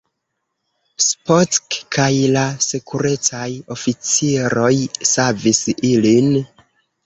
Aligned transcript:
Spock 1.07 1.77
kaj 1.97 2.07
la 2.37 2.47
sekurecaj 2.69 3.45
oficiroj 3.77 4.73
savis 5.15 5.65
ilin. 5.95 6.37